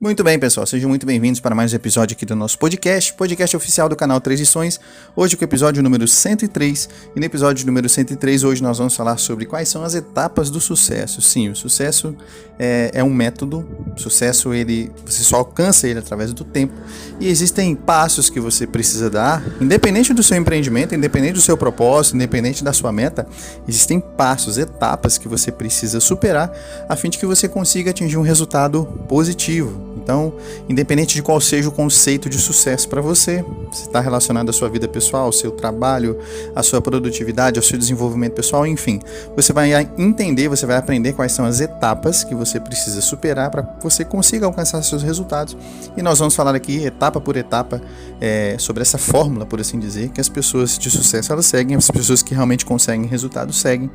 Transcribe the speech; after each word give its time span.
Muito 0.00 0.22
bem, 0.22 0.38
pessoal, 0.38 0.64
sejam 0.64 0.88
muito 0.88 1.04
bem-vindos 1.04 1.40
para 1.40 1.56
mais 1.56 1.72
um 1.72 1.76
episódio 1.76 2.14
aqui 2.14 2.24
do 2.24 2.36
nosso 2.36 2.56
podcast, 2.56 3.12
podcast 3.14 3.56
oficial 3.56 3.88
do 3.88 3.96
canal 3.96 4.20
Três 4.20 4.38
Lições. 4.38 4.78
Hoje 5.16 5.36
com 5.36 5.42
o 5.42 5.44
episódio 5.44 5.82
número 5.82 6.06
103, 6.06 6.88
e 7.16 7.18
no 7.18 7.26
episódio 7.26 7.66
número 7.66 7.88
103 7.88 8.44
hoje 8.44 8.62
nós 8.62 8.78
vamos 8.78 8.94
falar 8.94 9.16
sobre 9.16 9.44
quais 9.44 9.68
são 9.68 9.82
as 9.82 9.96
etapas 9.96 10.50
do 10.50 10.60
sucesso. 10.60 11.20
Sim, 11.20 11.48
o 11.48 11.56
sucesso 11.56 12.16
é, 12.60 12.92
é 12.94 13.02
um 13.02 13.12
método, 13.12 13.68
sucesso 13.96 14.54
ele 14.54 14.88
você 15.04 15.24
só 15.24 15.38
alcança 15.38 15.88
ele 15.88 15.98
através 15.98 16.32
do 16.32 16.44
tempo, 16.44 16.74
e 17.18 17.26
existem 17.26 17.74
passos 17.74 18.30
que 18.30 18.38
você 18.38 18.68
precisa 18.68 19.10
dar, 19.10 19.42
independente 19.60 20.14
do 20.14 20.22
seu 20.22 20.36
empreendimento, 20.36 20.94
independente 20.94 21.32
do 21.32 21.40
seu 21.40 21.56
propósito, 21.56 22.14
independente 22.14 22.62
da 22.62 22.72
sua 22.72 22.92
meta, 22.92 23.26
existem 23.66 23.98
passos, 23.98 24.58
etapas 24.58 25.18
que 25.18 25.26
você 25.26 25.50
precisa 25.50 25.98
superar 25.98 26.52
a 26.88 26.94
fim 26.94 27.10
de 27.10 27.18
que 27.18 27.26
você 27.26 27.48
consiga 27.48 27.90
atingir 27.90 28.16
um 28.16 28.22
resultado 28.22 28.86
positivo 29.08 29.87
então, 30.08 30.32
independente 30.66 31.14
de 31.14 31.22
qual 31.22 31.38
seja 31.38 31.68
o 31.68 31.72
conceito 31.72 32.30
de 32.30 32.38
sucesso 32.38 32.88
para 32.88 33.02
você, 33.02 33.44
se 33.70 33.82
está 33.82 34.00
relacionado 34.00 34.48
à 34.48 34.52
sua 34.54 34.70
vida 34.70 34.88
pessoal, 34.88 35.26
ao 35.26 35.32
seu 35.32 35.50
trabalho, 35.50 36.16
à 36.56 36.62
sua 36.62 36.80
produtividade, 36.80 37.58
ao 37.58 37.62
seu 37.62 37.76
desenvolvimento 37.76 38.32
pessoal, 38.32 38.66
enfim, 38.66 39.00
você 39.36 39.52
vai 39.52 39.70
entender, 39.98 40.48
você 40.48 40.64
vai 40.64 40.78
aprender 40.78 41.12
quais 41.12 41.32
são 41.32 41.44
as 41.44 41.60
etapas 41.60 42.24
que 42.24 42.34
você 42.34 42.58
precisa 42.58 43.02
superar 43.02 43.50
para 43.50 43.62
que 43.62 43.84
você 43.84 44.02
consiga 44.02 44.46
alcançar 44.46 44.82
seus 44.82 45.02
resultados. 45.02 45.54
E 45.94 46.00
nós 46.00 46.18
vamos 46.18 46.34
falar 46.34 46.54
aqui, 46.54 46.86
etapa 46.86 47.20
por 47.20 47.36
etapa, 47.36 47.78
é, 48.18 48.56
sobre 48.58 48.80
essa 48.80 48.96
fórmula, 48.96 49.44
por 49.44 49.60
assim 49.60 49.78
dizer, 49.78 50.08
que 50.08 50.22
as 50.22 50.28
pessoas 50.30 50.78
de 50.78 50.90
sucesso 50.90 51.30
elas 51.34 51.44
seguem, 51.44 51.76
as 51.76 51.90
pessoas 51.90 52.22
que 52.22 52.32
realmente 52.32 52.64
conseguem 52.64 53.06
resultados 53.06 53.60
seguem. 53.60 53.90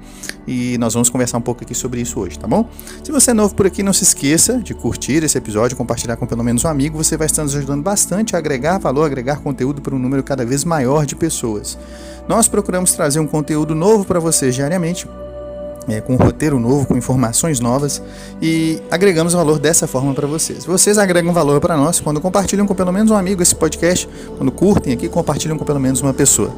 E 0.45 0.77
nós 0.77 0.93
vamos 0.93 1.09
conversar 1.09 1.40
um 1.40 1.41
pouco 1.41 1.63
aqui 1.63 1.73
sobre 1.73 2.02
isso 2.02 2.20
hoje, 2.20 2.38
tá 2.38 2.48
bom? 2.48 2.70
Se 3.04 3.12
você 3.12 3.32
é 3.32 3.34
novo 3.34 3.55
por 3.55 3.66
aqui, 3.66 3.82
não 3.82 3.93
se 3.93 4.04
esqueça 4.04 4.59
de 4.59 4.76
curtir 4.76 5.23
esse 5.23 5.40
episódio, 5.40 5.76
compartilhar 5.76 6.02
compartilhar 6.03 6.17
com 6.17 6.27
pelo 6.27 6.43
menos 6.43 6.66
um 6.66 6.67
amigo, 6.67 7.02
você 7.02 7.16
vai 7.16 7.27
estar 7.27 7.43
nos 7.43 7.55
ajudando 7.55 7.81
bastante 7.81 8.35
a 8.35 8.39
agregar 8.39 8.77
valor, 8.77 9.05
agregar 9.05 9.39
conteúdo 9.39 9.82
para 9.82 9.96
um 9.96 9.99
número 9.99 10.21
cada 10.21 10.45
vez 10.45 10.65
maior 10.65 11.05
de 11.05 11.15
pessoas. 11.15 11.77
Nós 12.27 12.48
procuramos 12.48 12.93
trazer 12.93 13.20
um 13.20 13.27
conteúdo 13.27 13.73
novo 13.73 14.04
para 14.04 14.20
vocês 14.20 14.54
diariamente 14.54 15.07
é, 15.87 15.99
com 16.01 16.13
um 16.13 16.15
roteiro 16.15 16.60
novo, 16.60 16.85
com 16.85 16.98
informações 16.98 17.60
novas 17.60 18.01
e 18.41 18.82
agregamos 18.90 19.34
valor 19.34 19.60
dessa 19.60 19.87
forma 19.87 20.13
para 20.13 20.27
vocês. 20.27 20.65
Vocês 20.65 20.98
agregam 20.98 21.34
valor 21.34 21.60
para 21.60 21.76
nós 21.76 21.99
quando 21.99 22.21
compartilham 22.21 22.65
com 22.65 22.76
pelo 22.76 22.91
menos 22.91 23.12
um 23.12 23.15
amigo 23.15 23.41
esse 23.41 23.55
podcast, 23.55 24.07
quando 24.38 24.51
curtem 24.51 24.93
aqui, 24.93 25.10
compartilham 25.10 25.57
com 25.57 25.65
pelo 25.65 25.79
menos 25.79 26.01
uma 26.01 26.13
pessoa. 26.13 26.51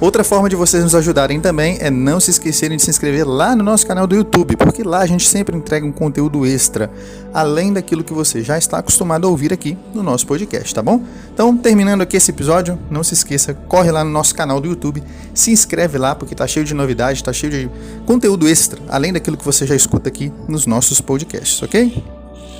Outra 0.00 0.24
forma 0.24 0.48
de 0.48 0.56
vocês 0.56 0.82
nos 0.82 0.94
ajudarem 0.94 1.40
também 1.40 1.78
é 1.80 1.90
não 1.90 2.18
se 2.18 2.30
esquecerem 2.30 2.76
de 2.76 2.82
se 2.82 2.90
inscrever 2.90 3.26
lá 3.26 3.54
no 3.54 3.62
nosso 3.62 3.86
canal 3.86 4.06
do 4.06 4.14
YouTube, 4.14 4.56
porque 4.56 4.82
lá 4.82 5.00
a 5.00 5.06
gente 5.06 5.28
sempre 5.28 5.56
entrega 5.56 5.86
um 5.86 5.92
conteúdo 5.92 6.44
extra, 6.44 6.90
além 7.32 7.72
daquilo 7.72 8.04
que 8.04 8.12
você 8.12 8.42
já 8.42 8.58
está 8.58 8.78
acostumado 8.78 9.26
a 9.26 9.30
ouvir 9.30 9.52
aqui 9.52 9.76
no 9.94 10.02
nosso 10.02 10.26
podcast, 10.26 10.74
tá 10.74 10.82
bom? 10.82 11.02
Então, 11.32 11.56
terminando 11.56 12.02
aqui 12.02 12.16
esse 12.16 12.30
episódio, 12.30 12.78
não 12.90 13.02
se 13.02 13.14
esqueça, 13.14 13.54
corre 13.54 13.90
lá 13.90 14.04
no 14.04 14.10
nosso 14.10 14.34
canal 14.34 14.60
do 14.60 14.68
YouTube, 14.68 15.02
se 15.34 15.50
inscreve 15.50 15.98
lá 15.98 16.14
porque 16.14 16.34
tá 16.34 16.46
cheio 16.46 16.64
de 16.64 16.74
novidades, 16.74 17.22
tá 17.22 17.32
cheio 17.32 17.52
de 17.52 17.70
conteúdo 18.04 18.48
extra 18.48 18.80
além 18.88 19.12
daquilo 19.12 19.36
que 19.36 19.44
você 19.44 19.66
já 19.66 19.74
escuta 19.74 20.08
aqui 20.08 20.32
nos 20.48 20.66
nossos 20.66 21.00
podcasts, 21.00 21.62
ok? 21.62 22.04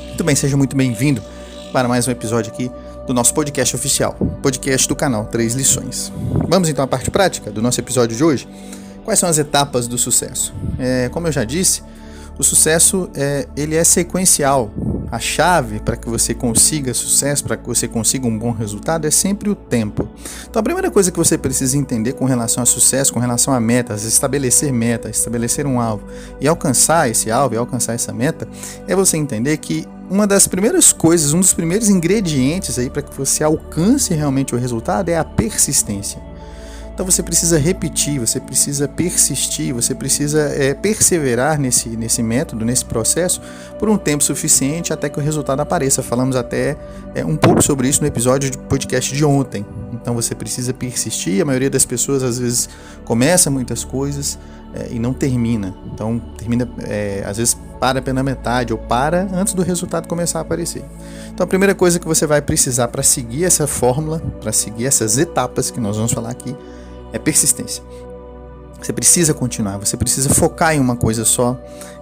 Muito 0.09 0.25
bem, 0.25 0.35
seja 0.35 0.57
muito 0.57 0.77
bem-vindo 0.77 1.23
para 1.73 1.89
mais 1.89 2.07
um 2.07 2.11
episódio 2.11 2.53
aqui 2.53 2.71
do 3.07 3.15
nosso 3.15 3.35
podcast 3.35 3.75
oficial, 3.75 4.15
podcast 4.43 4.87
do 4.87 4.95
canal 4.95 5.25
Três 5.27 5.55
Lições. 5.55 6.13
Vamos 6.49 6.69
então 6.69 6.85
à 6.85 6.89
parte 6.89 7.11
prática 7.11 7.51
do 7.51 7.61
nosso 7.61 7.81
episódio 7.81 8.17
de 8.17 8.23
hoje. 8.23 8.49
Quais 9.05 9.19
são 9.19 9.29
as 9.29 9.39
etapas 9.39 9.89
do 9.89 9.99
sucesso? 9.99 10.55
É, 10.79 11.09
como 11.09 11.27
eu 11.27 11.33
já 11.33 11.45
disse, 11.45 11.83
o 12.39 12.43
sucesso 12.43 13.11
é, 13.15 13.47
ele 13.57 13.77
é 13.77 13.85
sequencial. 13.85 14.71
A 15.11 15.19
chave 15.19 15.79
para 15.79 15.95
que 15.95 16.09
você 16.09 16.33
consiga 16.33 16.95
sucesso, 16.95 17.45
para 17.45 17.59
que 17.59 17.67
você 17.67 17.87
consiga 17.87 18.27
um 18.27 18.39
bom 18.39 18.51
resultado, 18.51 19.07
é 19.07 19.11
sempre 19.11 19.51
o 19.51 19.55
tempo. 19.55 20.09
Então, 20.49 20.59
a 20.59 20.63
primeira 20.63 20.91
coisa 20.91 21.11
que 21.11 21.19
você 21.19 21.37
precisa 21.37 21.77
entender 21.77 22.15
com 22.15 22.25
relação 22.25 22.63
a 22.63 22.67
sucesso, 22.67 23.13
com 23.13 23.21
relação 23.21 23.53
a 23.53 23.61
metas, 23.61 24.05
estabelecer 24.05 24.73
metas, 24.73 25.19
estabelecer 25.19 25.67
um 25.67 25.79
alvo 25.79 26.05
e 26.41 26.49
alcançar 26.49 27.11
esse 27.11 27.31
alvo 27.31 27.55
e 27.55 27.59
alcançar 27.59 27.93
essa 27.93 28.13
meta, 28.13 28.49
é 28.89 28.97
você 28.97 29.19
entender 29.19 29.59
que 29.59 29.87
uma 30.09 30.27
das 30.27 30.47
primeiras 30.47 30.93
coisas, 30.93 31.35
um 31.35 31.41
dos 31.41 31.53
primeiros 31.53 31.91
ingredientes 31.91 32.79
aí 32.79 32.89
para 32.89 33.03
que 33.03 33.15
você 33.15 33.45
alcance 33.45 34.15
realmente 34.15 34.55
o 34.55 34.59
resultado 34.59 35.11
é 35.11 35.19
a 35.19 35.25
persistência. 35.25 36.32
Então 36.95 37.07
você 37.07 37.23
precisa 37.23 37.59
repetir, 37.59 38.21
você 38.21 38.39
precisa 38.39 38.87
persistir, 38.87 39.75
você 39.75 39.95
precisa 39.95 40.41
é, 40.41 40.75
perseverar 40.75 41.59
nesse, 41.59 41.89
nesse 41.91 42.23
método, 42.23 42.65
nesse 42.65 42.85
processo, 42.85 43.41
por 43.79 43.89
um 43.89 43.97
tempo 43.97 44.23
suficiente 44.23 44.93
até 44.93 45.09
que 45.09 45.19
o 45.19 45.23
resultado 45.23 45.61
apareça. 45.61 46.03
Falamos 46.03 46.37
até 46.37 46.77
é, 47.15 47.25
um 47.25 47.37
pouco 47.37 47.63
sobre 47.63 47.89
isso 47.89 48.03
no 48.03 48.07
episódio 48.07 48.51
de 48.51 48.59
podcast 48.59 49.15
de 49.15 49.25
ontem. 49.25 49.65
Então 49.93 50.15
você 50.15 50.35
precisa 50.35 50.75
persistir. 50.75 51.41
A 51.41 51.45
maioria 51.47 51.71
das 51.71 51.85
pessoas 51.85 52.23
às 52.23 52.39
vezes 52.39 52.69
começa 53.05 53.51
muitas 53.51 53.85
coisas 53.85 54.39
é, 54.75 54.89
e 54.91 54.99
não 54.99 55.15
termina. 55.15 55.75
Então 55.93 56.21
termina, 56.37 56.69
às 57.27 57.39
vezes 57.39 57.57
para 57.81 58.01
pela 58.01 58.23
metade 58.23 58.73
ou 58.73 58.79
para 58.79 59.27
antes 59.33 59.55
do 59.55 59.63
resultado 59.63 60.07
começar 60.07 60.39
a 60.39 60.43
aparecer. 60.43 60.85
Então 61.35 61.43
a 61.43 61.47
primeira 61.49 61.75
coisa 61.75 61.99
que 61.99 62.07
você 62.07 62.29
vai 62.29 62.41
precisar 62.41 62.87
para 62.89 63.03
seguir 63.03 63.45
essa 63.45 63.67
fórmula, 63.67 64.21
para 64.41 64.53
seguir 64.53 64.87
essas 64.87 65.19
etapas 65.19 65.69
que 65.69 65.81
nós 65.81 65.97
vamos 65.97 66.13
falar 66.13 66.31
aqui, 66.31 66.55
é 67.13 67.19
persistência. 67.19 67.83
Você 68.83 68.93
precisa 68.93 69.33
continuar, 69.33 69.79
você 69.79 69.97
precisa 69.97 70.29
focar 70.31 70.75
em 70.75 70.81
uma 70.81 70.97
coisa 70.97 71.25
só 71.25 71.57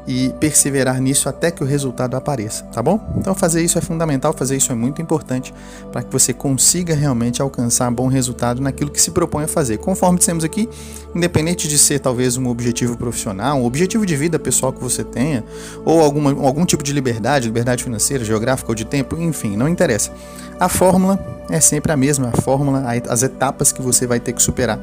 e 0.06 0.30
perseverar 0.40 1.00
nisso 1.00 1.28
até 1.28 1.50
que 1.50 1.62
o 1.62 1.66
resultado 1.66 2.16
apareça, 2.16 2.64
tá 2.64 2.82
bom? 2.82 2.98
Então 3.16 3.34
fazer 3.34 3.62
isso 3.62 3.78
é 3.78 3.82
fundamental, 3.82 4.32
fazer 4.32 4.56
isso 4.56 4.72
é 4.72 4.74
muito 4.74 5.02
importante 5.02 5.52
para 5.92 6.02
que 6.02 6.10
você 6.10 6.32
consiga 6.32 6.94
realmente 6.94 7.42
alcançar 7.42 7.90
bom 7.90 8.08
resultado 8.08 8.62
naquilo 8.62 8.90
que 8.90 9.00
se 9.00 9.10
propõe 9.10 9.44
a 9.44 9.48
fazer. 9.48 9.76
Conforme 9.76 10.18
dissemos 10.18 10.42
aqui, 10.42 10.68
independente 11.14 11.68
de 11.68 11.78
ser 11.78 12.00
talvez 12.00 12.38
um 12.38 12.48
objetivo 12.48 12.96
profissional, 12.96 13.58
um 13.58 13.64
objetivo 13.64 14.06
de 14.06 14.16
vida 14.16 14.38
pessoal 14.38 14.72
que 14.72 14.80
você 14.80 15.04
tenha, 15.04 15.44
ou 15.84 16.00
alguma, 16.00 16.30
algum 16.30 16.64
tipo 16.64 16.82
de 16.82 16.92
liberdade, 16.92 17.46
liberdade 17.46 17.84
financeira, 17.84 18.24
geográfica 18.24 18.70
ou 18.70 18.74
de 18.74 18.86
tempo, 18.86 19.16
enfim, 19.20 19.54
não 19.54 19.68
interessa. 19.68 20.10
A 20.58 20.68
fórmula 20.68 21.18
é 21.50 21.60
sempre 21.60 21.92
a 21.92 21.96
mesma, 21.96 22.30
a 22.32 22.40
fórmula, 22.40 22.84
as 23.08 23.22
etapas 23.22 23.70
que 23.70 23.82
você 23.82 24.06
vai 24.06 24.18
ter 24.18 24.32
que 24.32 24.42
superar 24.42 24.78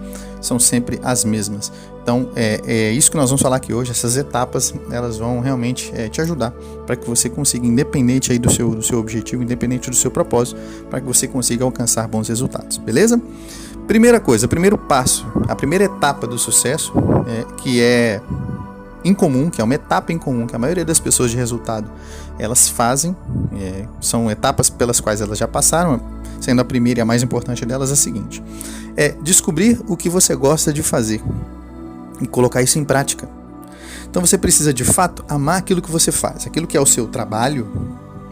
são 0.47 0.57
sempre 0.59 0.99
as 1.03 1.23
mesmas. 1.23 1.71
Então, 2.01 2.29
é, 2.35 2.61
é 2.65 2.91
isso 2.91 3.11
que 3.11 3.17
nós 3.17 3.29
vamos 3.29 3.41
falar 3.41 3.57
aqui 3.57 3.73
hoje. 3.73 3.91
Essas 3.91 4.15
etapas, 4.15 4.73
elas 4.91 5.17
vão 5.17 5.41
realmente 5.41 5.91
é, 5.93 6.07
te 6.07 6.21
ajudar 6.21 6.51
para 6.85 6.95
que 6.95 7.07
você 7.07 7.29
consiga, 7.29 7.67
independente 7.67 8.31
aí 8.31 8.39
do 8.39 8.49
seu, 8.49 8.73
do 8.73 8.81
seu 8.81 8.97
objetivo, 8.97 9.43
independente 9.43 9.89
do 9.89 9.95
seu 9.95 10.09
propósito, 10.09 10.59
para 10.89 11.01
que 11.01 11.05
você 11.05 11.27
consiga 11.27 11.65
alcançar 11.65 12.07
bons 12.07 12.29
resultados, 12.29 12.77
beleza? 12.77 13.21
Primeira 13.87 14.19
coisa, 14.19 14.47
primeiro 14.47 14.77
passo, 14.77 15.25
a 15.47 15.55
primeira 15.55 15.85
etapa 15.85 16.25
do 16.25 16.37
sucesso, 16.37 16.93
é, 17.27 17.45
que 17.61 17.81
é 17.81 18.21
incomum, 19.03 19.49
que 19.49 19.61
é 19.61 19.63
uma 19.63 19.75
etapa 19.75 20.11
incomum 20.11 20.47
que 20.47 20.55
a 20.55 20.59
maioria 20.59 20.85
das 20.85 20.99
pessoas 20.99 21.31
de 21.31 21.37
resultado 21.37 21.89
elas 22.39 22.69
fazem, 22.69 23.15
é, 23.53 23.85
são 24.01 24.29
etapas 24.29 24.69
pelas 24.69 24.99
quais 24.99 25.21
elas 25.21 25.37
já 25.37 25.47
passaram, 25.47 26.01
sendo 26.39 26.61
a 26.61 26.65
primeira 26.65 26.99
e 26.99 27.01
a 27.01 27.05
mais 27.05 27.23
importante 27.23 27.65
delas 27.65 27.91
a 27.91 27.95
seguinte: 27.95 28.43
é 28.95 29.09
descobrir 29.21 29.79
o 29.87 29.97
que 29.97 30.09
você 30.09 30.35
gosta 30.35 30.71
de 30.71 30.83
fazer 30.83 31.21
e 32.21 32.27
colocar 32.27 32.61
isso 32.61 32.79
em 32.79 32.83
prática. 32.83 33.27
Então 34.09 34.25
você 34.25 34.37
precisa 34.37 34.73
de 34.73 34.83
fato 34.83 35.23
amar 35.27 35.57
aquilo 35.57 35.81
que 35.81 35.91
você 35.91 36.11
faz, 36.11 36.47
aquilo 36.47 36.65
que 36.65 36.77
é 36.77 36.81
o 36.81 36.85
seu 36.85 37.07
trabalho. 37.07 37.67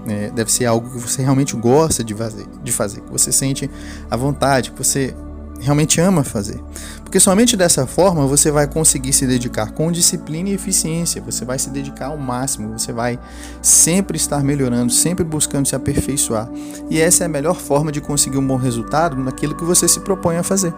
É, 0.07 0.29
deve 0.29 0.51
ser 0.51 0.65
algo 0.65 0.87
que 0.87 0.99
você 0.99 1.23
realmente 1.23 1.55
gosta 1.55 2.03
de 2.03 2.13
fazer, 2.13 2.45
de 2.63 2.71
fazer, 2.71 3.01
que 3.01 3.11
você 3.11 3.31
sente 3.31 3.69
a 4.09 4.15
vontade, 4.15 4.69
que 4.69 4.77
você 4.77 5.15
realmente 5.59 5.99
ama 5.99 6.23
fazer. 6.23 6.61
Porque 7.05 7.19
somente 7.19 7.55
dessa 7.55 7.85
forma 7.85 8.25
você 8.25 8.51
vai 8.51 8.67
conseguir 8.67 9.13
se 9.13 9.25
dedicar 9.25 9.71
com 9.71 9.89
disciplina 9.91 10.49
e 10.49 10.53
eficiência, 10.53 11.21
você 11.21 11.45
vai 11.45 11.57
se 11.57 11.69
dedicar 11.69 12.07
ao 12.07 12.17
máximo, 12.17 12.77
você 12.77 12.91
vai 12.91 13.17
sempre 13.61 14.17
estar 14.17 14.43
melhorando, 14.43 14.91
sempre 14.91 15.23
buscando 15.23 15.65
se 15.65 15.75
aperfeiçoar. 15.75 16.49
E 16.89 16.99
essa 16.99 17.23
é 17.23 17.27
a 17.27 17.29
melhor 17.29 17.55
forma 17.55 17.91
de 17.91 18.01
conseguir 18.01 18.37
um 18.37 18.45
bom 18.45 18.57
resultado 18.57 19.15
naquilo 19.15 19.55
que 19.55 19.63
você 19.63 19.87
se 19.87 20.01
propõe 20.01 20.35
a 20.35 20.43
fazer. 20.43 20.73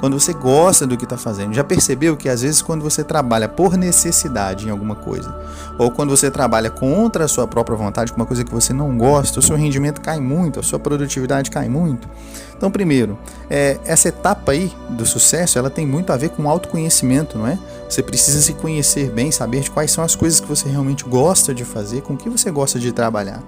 Quando 0.00 0.18
você 0.18 0.32
gosta 0.32 0.86
do 0.86 0.96
que 0.96 1.04
está 1.04 1.16
fazendo, 1.16 1.54
já 1.54 1.62
percebeu 1.62 2.16
que 2.16 2.28
às 2.28 2.42
vezes 2.42 2.62
quando 2.62 2.82
você 2.82 3.04
trabalha 3.04 3.48
por 3.48 3.76
necessidade 3.76 4.66
em 4.66 4.70
alguma 4.70 4.96
coisa, 4.96 5.34
ou 5.78 5.90
quando 5.90 6.10
você 6.10 6.30
trabalha 6.30 6.70
contra 6.70 7.24
a 7.24 7.28
sua 7.28 7.46
própria 7.46 7.76
vontade, 7.76 8.12
com 8.12 8.20
uma 8.20 8.26
coisa 8.26 8.42
que 8.42 8.52
você 8.52 8.72
não 8.72 8.96
gosta, 8.96 9.38
o 9.38 9.42
seu 9.42 9.56
rendimento 9.56 10.00
cai 10.00 10.18
muito, 10.18 10.58
a 10.58 10.62
sua 10.62 10.78
produtividade 10.78 11.50
cai 11.50 11.68
muito. 11.68 12.08
Então, 12.56 12.70
primeiro, 12.70 13.18
é, 13.50 13.78
essa 13.84 14.08
etapa 14.08 14.52
aí 14.52 14.72
do 14.90 15.04
sucesso, 15.04 15.58
ela 15.58 15.65
tem 15.70 15.86
muito 15.86 16.12
a 16.12 16.16
ver 16.16 16.30
com 16.30 16.48
autoconhecimento, 16.48 17.38
não 17.38 17.46
é? 17.46 17.58
Você 17.88 18.02
precisa 18.02 18.40
se 18.40 18.52
conhecer 18.54 19.10
bem, 19.10 19.30
saber 19.30 19.60
de 19.60 19.70
quais 19.70 19.90
são 19.90 20.02
as 20.02 20.14
coisas 20.14 20.40
que 20.40 20.46
você 20.46 20.68
realmente 20.68 21.04
gosta 21.04 21.54
de 21.54 21.64
fazer, 21.64 22.02
com 22.02 22.16
que 22.16 22.28
você 22.28 22.50
gosta 22.50 22.78
de 22.78 22.92
trabalhar. 22.92 23.42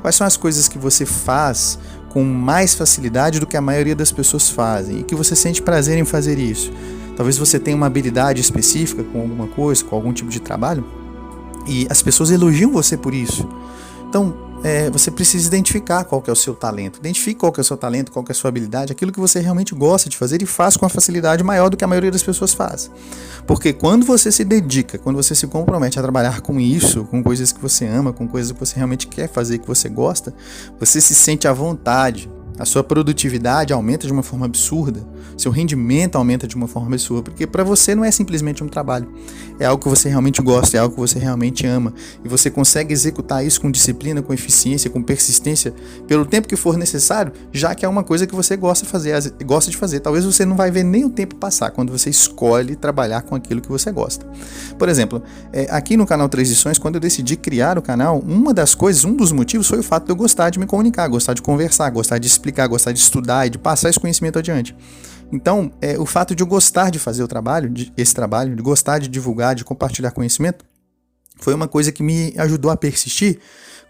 Quais 0.00 0.16
são 0.16 0.26
as 0.26 0.36
coisas 0.36 0.68
que 0.68 0.78
você 0.78 1.04
faz 1.04 1.78
com 2.10 2.24
mais 2.24 2.74
facilidade 2.74 3.40
do 3.40 3.46
que 3.46 3.56
a 3.56 3.60
maioria 3.60 3.94
das 3.94 4.12
pessoas 4.12 4.50
fazem 4.50 5.00
e 5.00 5.02
que 5.02 5.14
você 5.14 5.34
sente 5.34 5.62
prazer 5.62 5.96
em 5.96 6.04
fazer 6.04 6.38
isso. 6.38 6.72
Talvez 7.16 7.38
você 7.38 7.58
tenha 7.58 7.76
uma 7.76 7.86
habilidade 7.86 8.40
específica 8.40 9.02
com 9.04 9.20
alguma 9.20 9.46
coisa, 9.46 9.84
com 9.84 9.94
algum 9.94 10.12
tipo 10.12 10.30
de 10.30 10.40
trabalho, 10.40 10.84
e 11.66 11.86
as 11.88 12.02
pessoas 12.02 12.30
elogiam 12.30 12.72
você 12.72 12.96
por 12.96 13.14
isso. 13.14 13.48
Então, 14.08 14.34
é, 14.62 14.90
você 14.90 15.10
precisa 15.10 15.46
identificar 15.46 16.04
qual 16.04 16.20
que 16.20 16.28
é 16.28 16.32
o 16.32 16.36
seu 16.36 16.54
talento. 16.54 16.98
Identifique 16.98 17.40
qual 17.40 17.52
que 17.52 17.60
é 17.60 17.62
o 17.62 17.64
seu 17.64 17.76
talento, 17.76 18.12
qual 18.12 18.24
que 18.24 18.30
é 18.30 18.34
a 18.34 18.36
sua 18.36 18.48
habilidade, 18.48 18.92
aquilo 18.92 19.10
que 19.10 19.20
você 19.20 19.40
realmente 19.40 19.74
gosta 19.74 20.08
de 20.08 20.16
fazer 20.16 20.42
e 20.42 20.46
faz 20.46 20.76
com 20.76 20.84
uma 20.84 20.90
facilidade 20.90 21.42
maior 21.42 21.68
do 21.68 21.76
que 21.76 21.84
a 21.84 21.86
maioria 21.86 22.10
das 22.10 22.22
pessoas 22.22 22.52
faz. 22.52 22.90
Porque 23.46 23.72
quando 23.72 24.04
você 24.04 24.30
se 24.30 24.44
dedica, 24.44 24.98
quando 24.98 25.16
você 25.16 25.34
se 25.34 25.46
compromete 25.46 25.98
a 25.98 26.02
trabalhar 26.02 26.40
com 26.40 26.60
isso, 26.60 27.04
com 27.04 27.22
coisas 27.22 27.52
que 27.52 27.60
você 27.60 27.86
ama, 27.86 28.12
com 28.12 28.28
coisas 28.28 28.52
que 28.52 28.58
você 28.58 28.76
realmente 28.76 29.06
quer 29.06 29.28
fazer, 29.28 29.58
que 29.58 29.66
você 29.66 29.88
gosta, 29.88 30.34
você 30.78 31.00
se 31.00 31.14
sente 31.14 31.48
à 31.48 31.52
vontade 31.52 32.30
a 32.60 32.66
sua 32.66 32.84
produtividade 32.84 33.72
aumenta 33.72 34.06
de 34.06 34.12
uma 34.12 34.22
forma 34.22 34.44
absurda, 34.44 35.00
seu 35.36 35.50
rendimento 35.50 36.16
aumenta 36.16 36.46
de 36.46 36.56
uma 36.56 36.66
forma 36.66 36.88
absurda, 36.88 37.30
porque 37.30 37.46
para 37.46 37.64
você 37.64 37.94
não 37.94 38.04
é 38.04 38.10
simplesmente 38.10 38.62
um 38.62 38.68
trabalho, 38.68 39.08
é 39.58 39.66
algo 39.66 39.82
que 39.82 39.88
você 39.88 40.08
realmente 40.08 40.40
gosta, 40.42 40.76
é 40.76 40.80
algo 40.80 40.94
que 40.94 41.00
você 41.00 41.18
realmente 41.18 41.66
ama, 41.66 41.92
e 42.24 42.28
você 42.28 42.50
consegue 42.50 42.92
executar 42.92 43.44
isso 43.44 43.60
com 43.60 43.70
disciplina, 43.70 44.22
com 44.22 44.32
eficiência, 44.32 44.90
com 44.90 45.02
persistência, 45.02 45.74
pelo 46.06 46.24
tempo 46.24 46.48
que 46.48 46.56
for 46.56 46.76
necessário, 46.76 47.32
já 47.52 47.74
que 47.74 47.84
é 47.84 47.88
uma 47.88 48.02
coisa 48.02 48.26
que 48.26 48.34
você 48.34 48.56
gosta 48.56 48.84
de 48.84 48.90
fazer, 48.90 49.32
gosta 49.44 49.70
de 49.70 49.76
fazer. 49.76 50.00
Talvez 50.00 50.24
você 50.24 50.44
não 50.44 50.56
vai 50.56 50.70
ver 50.70 50.84
nem 50.84 51.04
o 51.04 51.10
tempo 51.10 51.34
passar 51.36 51.70
quando 51.70 51.90
você 51.90 52.10
escolhe 52.10 52.76
trabalhar 52.76 53.22
com 53.22 53.34
aquilo 53.34 53.60
que 53.60 53.68
você 53.68 53.90
gosta. 53.90 54.26
Por 54.78 54.88
exemplo, 54.88 55.22
é, 55.52 55.66
aqui 55.70 55.96
no 55.96 56.06
canal 56.06 56.28
Transições, 56.28 56.78
quando 56.78 56.96
eu 56.96 57.00
decidi 57.00 57.36
criar 57.36 57.78
o 57.78 57.82
canal, 57.82 58.18
uma 58.20 58.54
das 58.54 58.74
coisas, 58.74 59.04
um 59.04 59.14
dos 59.14 59.32
motivos 59.32 59.66
foi 59.66 59.78
o 59.78 59.82
fato 59.82 60.06
de 60.06 60.12
eu 60.12 60.16
gostar 60.16 60.50
de 60.50 60.58
me 60.58 60.66
comunicar, 60.66 61.06
gostar 61.08 61.34
de 61.34 61.42
conversar, 61.42 61.90
gostar 61.90 62.18
de 62.18 62.26
explicar, 62.26 62.66
gostar 62.66 62.92
de 62.92 62.98
estudar 62.98 63.46
e 63.46 63.50
de 63.50 63.58
passar 63.58 63.90
esse 63.90 64.00
conhecimento 64.00 64.38
adiante. 64.38 64.74
Então, 65.32 65.70
é, 65.80 65.98
o 65.98 66.06
fato 66.06 66.34
de 66.34 66.42
eu 66.42 66.46
gostar 66.46 66.90
de 66.90 66.98
fazer 66.98 67.22
o 67.22 67.28
trabalho, 67.28 67.70
de, 67.70 67.92
esse 67.96 68.14
trabalho, 68.14 68.56
de 68.56 68.62
gostar 68.62 68.98
de 68.98 69.08
divulgar, 69.08 69.54
de 69.54 69.64
compartilhar 69.64 70.10
conhecimento, 70.10 70.64
foi 71.38 71.54
uma 71.54 71.68
coisa 71.68 71.90
que 71.90 72.02
me 72.02 72.34
ajudou 72.36 72.70
a 72.70 72.76
persistir 72.76 73.38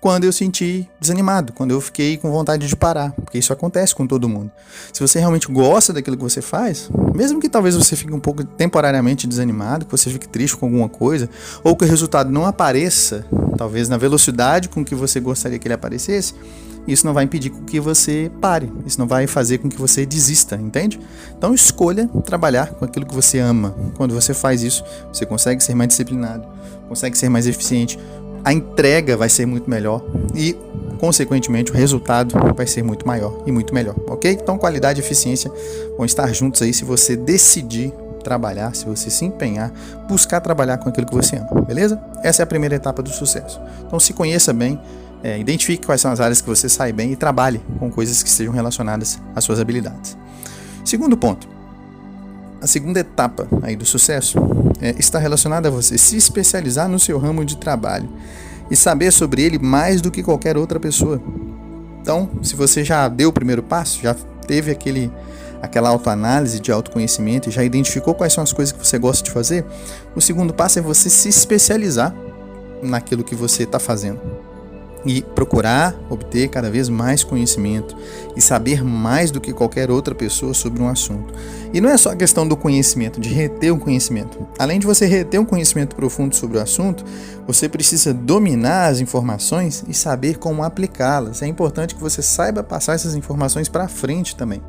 quando 0.00 0.24
eu 0.24 0.32
senti 0.32 0.88
desanimado, 0.98 1.52
quando 1.52 1.72
eu 1.72 1.80
fiquei 1.80 2.16
com 2.16 2.30
vontade 2.30 2.66
de 2.66 2.74
parar, 2.74 3.12
porque 3.12 3.36
isso 3.36 3.52
acontece 3.52 3.94
com 3.94 4.06
todo 4.06 4.28
mundo. 4.28 4.50
Se 4.92 5.00
você 5.00 5.18
realmente 5.18 5.46
gosta 5.46 5.92
daquilo 5.92 6.16
que 6.16 6.22
você 6.22 6.40
faz, 6.40 6.88
mesmo 7.14 7.38
que 7.38 7.50
talvez 7.50 7.76
você 7.76 7.94
fique 7.94 8.12
um 8.12 8.20
pouco 8.20 8.42
temporariamente 8.42 9.26
desanimado, 9.26 9.84
que 9.84 9.90
você 9.90 10.08
fique 10.08 10.26
triste 10.26 10.56
com 10.56 10.66
alguma 10.66 10.88
coisa, 10.88 11.28
ou 11.62 11.76
que 11.76 11.84
o 11.84 11.88
resultado 11.88 12.30
não 12.30 12.46
apareça, 12.46 13.26
talvez 13.58 13.90
na 13.90 13.98
velocidade 13.98 14.70
com 14.70 14.82
que 14.82 14.94
você 14.94 15.20
gostaria 15.20 15.58
que 15.58 15.68
ele 15.68 15.74
aparecesse, 15.74 16.34
isso 16.86 17.06
não 17.06 17.14
vai 17.14 17.24
impedir 17.24 17.50
que 17.50 17.78
você 17.78 18.30
pare, 18.40 18.72
isso 18.86 18.98
não 18.98 19.06
vai 19.06 19.26
fazer 19.26 19.58
com 19.58 19.68
que 19.68 19.78
você 19.78 20.04
desista, 20.04 20.56
entende? 20.56 20.98
Então 21.36 21.54
escolha 21.54 22.08
trabalhar 22.24 22.72
com 22.74 22.84
aquilo 22.84 23.06
que 23.06 23.14
você 23.14 23.38
ama. 23.38 23.74
Quando 23.96 24.14
você 24.14 24.34
faz 24.34 24.62
isso, 24.62 24.84
você 25.12 25.24
consegue 25.24 25.62
ser 25.62 25.74
mais 25.74 25.88
disciplinado, 25.88 26.46
consegue 26.88 27.16
ser 27.16 27.28
mais 27.28 27.46
eficiente, 27.46 27.98
a 28.44 28.52
entrega 28.52 29.16
vai 29.16 29.28
ser 29.28 29.46
muito 29.46 29.68
melhor 29.68 30.02
e, 30.34 30.56
consequentemente, 30.98 31.70
o 31.70 31.74
resultado 31.74 32.34
vai 32.54 32.66
ser 32.66 32.82
muito 32.82 33.06
maior 33.06 33.42
e 33.46 33.52
muito 33.52 33.74
melhor, 33.74 33.94
ok? 34.06 34.32
Então, 34.32 34.58
qualidade 34.58 35.00
e 35.00 35.04
eficiência 35.04 35.50
vão 35.96 36.06
estar 36.06 36.32
juntos 36.32 36.62
aí 36.62 36.72
se 36.72 36.84
você 36.84 37.16
decidir 37.16 37.92
trabalhar, 38.24 38.74
se 38.74 38.84
você 38.84 39.10
se 39.10 39.24
empenhar, 39.24 39.72
buscar 40.08 40.40
trabalhar 40.40 40.78
com 40.78 40.88
aquilo 40.88 41.06
que 41.06 41.14
você 41.14 41.36
ama, 41.36 41.62
beleza? 41.62 42.00
Essa 42.22 42.42
é 42.42 42.44
a 42.44 42.46
primeira 42.46 42.74
etapa 42.74 43.02
do 43.02 43.10
sucesso. 43.10 43.60
Então, 43.86 43.98
se 43.98 44.12
conheça 44.12 44.52
bem, 44.52 44.80
é, 45.22 45.38
identifique 45.38 45.86
quais 45.86 46.00
são 46.00 46.10
as 46.10 46.20
áreas 46.20 46.40
que 46.40 46.48
você 46.48 46.68
sai 46.68 46.92
bem 46.92 47.12
e 47.12 47.16
trabalhe 47.16 47.60
com 47.78 47.90
coisas 47.90 48.22
que 48.22 48.28
estejam 48.28 48.52
relacionadas 48.52 49.18
às 49.34 49.44
suas 49.44 49.60
habilidades. 49.60 50.16
Segundo 50.84 51.16
ponto, 51.16 51.48
a 52.60 52.66
segunda 52.66 53.00
etapa 53.00 53.46
aí 53.62 53.76
do 53.76 53.84
sucesso 53.84 54.38
é, 54.80 54.94
está 54.98 55.18
relacionada 55.18 55.68
a 55.68 55.70
você 55.70 55.96
se 55.98 56.16
especializar 56.16 56.88
no 56.88 56.98
seu 56.98 57.18
ramo 57.18 57.44
de 57.44 57.56
trabalho 57.56 58.08
e 58.70 58.76
saber 58.76 59.10
sobre 59.12 59.42
ele 59.42 59.58
mais 59.58 60.00
do 60.00 60.10
que 60.10 60.22
qualquer 60.22 60.56
outra 60.56 60.78
pessoa. 60.78 61.20
Então, 62.00 62.30
se 62.42 62.56
você 62.56 62.82
já 62.82 63.08
deu 63.08 63.28
o 63.28 63.32
primeiro 63.32 63.62
passo, 63.62 64.00
já 64.02 64.14
teve 64.46 64.70
aquele 64.70 65.10
aquela 65.62 65.90
autoanálise 65.90 66.58
de 66.58 66.72
autoconhecimento 66.72 67.50
e 67.50 67.52
já 67.52 67.62
identificou 67.62 68.14
quais 68.14 68.32
são 68.32 68.42
as 68.42 68.50
coisas 68.50 68.72
que 68.72 68.86
você 68.86 68.98
gosta 68.98 69.22
de 69.22 69.30
fazer, 69.30 69.62
o 70.16 70.20
segundo 70.20 70.54
passo 70.54 70.78
é 70.78 70.82
você 70.82 71.10
se 71.10 71.28
especializar 71.28 72.14
naquilo 72.82 73.22
que 73.22 73.34
você 73.34 73.64
está 73.64 73.78
fazendo 73.78 74.18
e 75.04 75.22
procurar 75.22 75.94
obter 76.10 76.48
cada 76.48 76.70
vez 76.70 76.88
mais 76.88 77.24
conhecimento 77.24 77.96
e 78.36 78.40
saber 78.40 78.84
mais 78.84 79.30
do 79.30 79.40
que 79.40 79.52
qualquer 79.52 79.90
outra 79.90 80.14
pessoa 80.14 80.52
sobre 80.54 80.82
um 80.82 80.88
assunto. 80.88 81.32
E 81.72 81.80
não 81.80 81.88
é 81.88 81.96
só 81.96 82.10
a 82.10 82.16
questão 82.16 82.46
do 82.46 82.56
conhecimento, 82.56 83.20
de 83.20 83.28
reter 83.28 83.72
o 83.72 83.78
conhecimento. 83.78 84.46
Além 84.58 84.78
de 84.78 84.86
você 84.86 85.06
reter 85.06 85.40
um 85.40 85.44
conhecimento 85.44 85.94
profundo 85.94 86.34
sobre 86.34 86.58
o 86.58 86.60
assunto, 86.60 87.04
você 87.46 87.68
precisa 87.68 88.12
dominar 88.12 88.88
as 88.88 89.00
informações 89.00 89.84
e 89.88 89.94
saber 89.94 90.38
como 90.38 90.62
aplicá-las. 90.62 91.42
É 91.42 91.46
importante 91.46 91.94
que 91.94 92.00
você 92.00 92.22
saiba 92.22 92.62
passar 92.62 92.94
essas 92.94 93.14
informações 93.14 93.68
para 93.68 93.88
frente 93.88 94.36
também. 94.36 94.60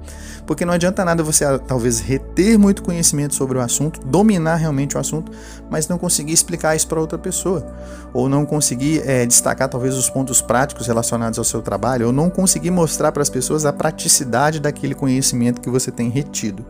Porque 0.45 0.66
não 0.66 0.74
adianta 0.74 1.04
nada 1.06 1.24
você 1.24 1.45
talvez 1.60 2.00
reter 2.00 2.57
muito 2.57 2.84
conhecimento 2.84 3.34
sobre 3.34 3.57
o 3.57 3.62
assunto, 3.62 4.00
dominar 4.06 4.56
realmente 4.56 4.95
o 4.95 5.00
assunto, 5.00 5.31
mas 5.69 5.88
não 5.88 5.98
conseguir 5.98 6.34
explicar 6.34 6.75
isso 6.75 6.88
para 6.88 7.00
outra 7.00 7.18
pessoa, 7.18 7.66
ou 8.13 8.27
não 8.27 8.45
conseguir 8.45 9.01
é, 9.06 9.25
destacar 9.25 9.69
talvez 9.69 9.95
os 9.95 10.10
pontos 10.10 10.21
práticos 10.42 10.88
relacionados 10.88 11.40
ao 11.40 11.46
seu 11.46 11.62
trabalho, 11.62 12.08
ou 12.08 12.14
não 12.14 12.30
conseguir 12.30 12.70
mostrar 12.70 13.12
para 13.12 13.24
as 13.24 13.30
pessoas 13.30 13.66
a 13.66 13.74
praticidade 13.74 14.60
daquele 14.60 14.94
conhecimento 14.94 15.62
que 15.62 15.70
você 15.70 15.90
tem 15.90 16.10
retido. 16.10 16.66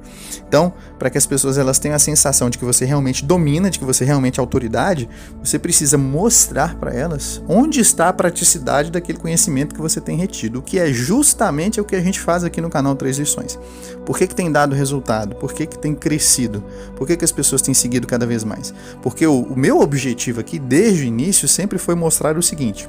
Então, 0.47 0.71
para 0.97 1.09
que 1.09 1.17
as 1.17 1.25
pessoas 1.25 1.57
elas 1.57 1.79
tenham 1.79 1.95
a 1.95 1.99
sensação 1.99 2.49
de 2.49 2.57
que 2.57 2.63
você 2.63 2.85
realmente 2.85 3.25
domina, 3.25 3.69
de 3.69 3.79
que 3.79 3.85
você 3.85 4.05
realmente 4.05 4.39
é 4.39 4.41
autoridade, 4.41 5.09
você 5.43 5.59
precisa 5.59 5.97
mostrar 5.97 6.75
para 6.75 6.93
elas 6.93 7.41
onde 7.47 7.79
está 7.79 8.07
a 8.07 8.13
praticidade 8.13 8.91
daquele 8.91 9.17
conhecimento 9.17 9.75
que 9.75 9.81
você 9.81 9.99
tem 9.99 10.17
retido, 10.17 10.59
o 10.59 10.61
que 10.61 10.79
é 10.79 10.93
justamente 10.93 11.81
o 11.81 11.83
que 11.83 11.95
a 11.95 12.01
gente 12.01 12.19
faz 12.19 12.43
aqui 12.43 12.61
no 12.61 12.69
canal 12.69 12.95
Três 12.95 13.17
Lições. 13.17 13.59
Por 14.05 14.17
que, 14.17 14.27
que 14.27 14.35
tem 14.35 14.51
dado 14.51 14.75
resultado? 14.75 15.35
Por 15.35 15.53
que, 15.53 15.65
que 15.65 15.77
tem 15.77 15.93
crescido? 15.95 16.63
Por 16.95 17.07
que, 17.07 17.17
que 17.17 17.25
as 17.25 17.31
pessoas 17.31 17.61
têm 17.61 17.73
seguido 17.73 18.07
cada 18.07 18.25
vez 18.25 18.43
mais? 18.43 18.73
Porque 19.01 19.25
o, 19.25 19.41
o 19.41 19.57
meu 19.57 19.79
objetivo 19.79 20.39
aqui, 20.39 20.59
desde 20.59 21.03
o 21.03 21.05
início, 21.05 21.47
sempre 21.47 21.77
foi 21.77 21.95
mostrar 21.95 22.37
o 22.37 22.43
seguinte: 22.43 22.87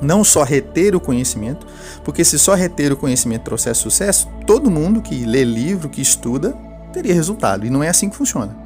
não 0.00 0.22
só 0.22 0.42
reter 0.42 0.94
o 0.94 1.00
conhecimento, 1.00 1.66
porque 2.04 2.24
se 2.24 2.38
só 2.38 2.54
reter 2.54 2.92
o 2.92 2.96
conhecimento 2.96 3.42
trouxesse 3.42 3.80
sucesso, 3.80 4.28
todo 4.46 4.70
mundo 4.70 5.02
que 5.02 5.24
lê 5.24 5.44
livro, 5.44 5.88
que 5.88 6.00
estuda, 6.00 6.54
teria 6.92 7.14
resultado. 7.14 7.66
E 7.66 7.70
não 7.70 7.82
é 7.82 7.88
assim 7.88 8.08
que 8.08 8.16
funciona. 8.16 8.56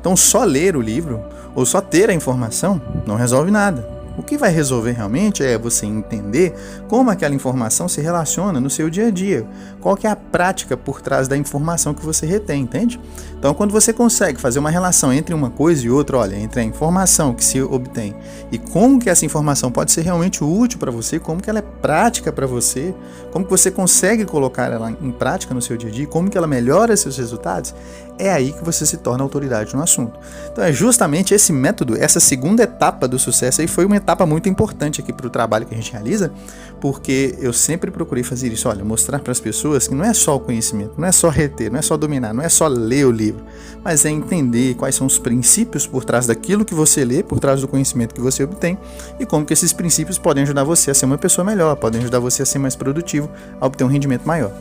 Então, 0.00 0.16
só 0.16 0.44
ler 0.44 0.76
o 0.76 0.80
livro 0.80 1.24
ou 1.54 1.64
só 1.64 1.80
ter 1.80 2.10
a 2.10 2.14
informação 2.14 2.80
não 3.06 3.16
resolve 3.16 3.50
nada. 3.50 3.91
O 4.16 4.22
que 4.22 4.36
vai 4.36 4.50
resolver 4.50 4.92
realmente 4.92 5.42
é 5.42 5.56
você 5.56 5.86
entender 5.86 6.54
como 6.86 7.10
aquela 7.10 7.34
informação 7.34 7.88
se 7.88 8.00
relaciona 8.00 8.60
no 8.60 8.68
seu 8.68 8.90
dia 8.90 9.06
a 9.06 9.10
dia. 9.10 9.46
Qual 9.80 9.96
que 9.96 10.06
é 10.06 10.10
a 10.10 10.16
prática 10.16 10.76
por 10.76 11.00
trás 11.00 11.28
da 11.28 11.36
informação 11.36 11.94
que 11.94 12.04
você 12.04 12.26
retém, 12.26 12.62
entende? 12.62 13.00
Então, 13.38 13.54
quando 13.54 13.72
você 13.72 13.92
consegue 13.92 14.40
fazer 14.40 14.58
uma 14.58 14.70
relação 14.70 15.12
entre 15.12 15.34
uma 15.34 15.50
coisa 15.50 15.84
e 15.84 15.90
outra, 15.90 16.18
olha, 16.18 16.36
entre 16.36 16.60
a 16.60 16.64
informação 16.64 17.34
que 17.34 17.44
se 17.44 17.60
obtém 17.60 18.14
e 18.52 18.58
como 18.58 19.00
que 19.00 19.08
essa 19.08 19.24
informação 19.24 19.70
pode 19.70 19.90
ser 19.90 20.02
realmente 20.02 20.44
útil 20.44 20.78
para 20.78 20.90
você, 20.90 21.18
como 21.18 21.42
que 21.42 21.48
ela 21.48 21.58
é 21.58 21.62
prática 21.62 22.30
para 22.30 22.46
você, 22.46 22.94
como 23.32 23.44
que 23.44 23.50
você 23.50 23.70
consegue 23.70 24.24
colocar 24.24 24.70
ela 24.70 24.90
em 24.90 25.10
prática 25.10 25.54
no 25.54 25.62
seu 25.62 25.76
dia 25.76 25.88
a 25.88 25.92
dia, 25.92 26.06
como 26.06 26.30
que 26.30 26.36
ela 26.36 26.46
melhora 26.46 26.96
seus 26.96 27.16
resultados, 27.16 27.74
é 28.18 28.30
aí 28.30 28.52
que 28.52 28.64
você 28.64 28.86
se 28.86 28.98
torna 28.98 29.24
autoridade 29.24 29.74
no 29.74 29.82
assunto. 29.82 30.20
Então, 30.52 30.62
é 30.62 30.72
justamente 30.72 31.34
esse 31.34 31.52
método, 31.52 31.96
essa 31.96 32.20
segunda 32.20 32.62
etapa 32.62 33.08
do 33.08 33.18
sucesso 33.18 33.60
aí 33.60 33.66
foi 33.66 33.84
uma 33.84 33.96
etapa 34.02 34.26
muito 34.26 34.48
importante 34.48 35.00
aqui 35.00 35.12
para 35.12 35.26
o 35.26 35.30
trabalho 35.30 35.64
que 35.64 35.74
a 35.74 35.76
gente 35.76 35.92
realiza, 35.92 36.32
porque 36.80 37.36
eu 37.40 37.52
sempre 37.52 37.90
procurei 37.90 38.22
fazer 38.22 38.52
isso, 38.52 38.68
olha, 38.68 38.84
mostrar 38.84 39.20
para 39.20 39.30
as 39.30 39.40
pessoas 39.40 39.86
que 39.86 39.94
não 39.94 40.04
é 40.04 40.12
só 40.12 40.36
o 40.36 40.40
conhecimento, 40.40 40.94
não 40.98 41.06
é 41.06 41.12
só 41.12 41.28
reter, 41.28 41.70
não 41.70 41.78
é 41.78 41.82
só 41.82 41.96
dominar, 41.96 42.34
não 42.34 42.42
é 42.42 42.48
só 42.48 42.66
ler 42.66 43.06
o 43.06 43.10
livro, 43.10 43.44
mas 43.82 44.04
é 44.04 44.10
entender 44.10 44.74
quais 44.74 44.94
são 44.94 45.06
os 45.06 45.18
princípios 45.18 45.86
por 45.86 46.04
trás 46.04 46.26
daquilo 46.26 46.64
que 46.64 46.74
você 46.74 47.04
lê, 47.04 47.22
por 47.22 47.38
trás 47.38 47.60
do 47.60 47.68
conhecimento 47.68 48.14
que 48.14 48.20
você 48.20 48.44
obtém 48.44 48.76
e 49.18 49.24
como 49.24 49.46
que 49.46 49.52
esses 49.52 49.72
princípios 49.72 50.18
podem 50.18 50.42
ajudar 50.42 50.64
você 50.64 50.90
a 50.90 50.94
ser 50.94 51.06
uma 51.06 51.18
pessoa 51.18 51.44
melhor, 51.44 51.76
podem 51.76 52.00
ajudar 52.00 52.18
você 52.18 52.42
a 52.42 52.46
ser 52.46 52.58
mais 52.58 52.76
produtivo, 52.76 53.30
a 53.60 53.66
obter 53.66 53.84
um 53.84 53.88
rendimento 53.88 54.26
maior. 54.26 54.52